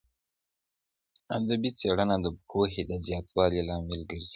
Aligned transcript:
ادبي 1.35 1.69
څېړنه 1.79 2.15
د 2.23 2.27
پوهې 2.49 2.81
د 2.89 2.91
زیاتوالي 3.07 3.61
لامل 3.69 4.01
ګرځي. 4.09 4.27